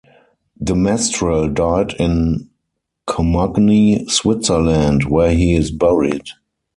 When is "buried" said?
5.69-6.29